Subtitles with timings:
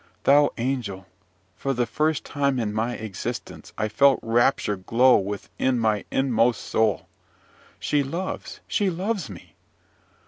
[0.23, 1.05] Thou angel!
[1.55, 7.07] for the first time in my existence, I felt rapture glow within my inmost soul.
[7.79, 9.53] She loves, she loves me!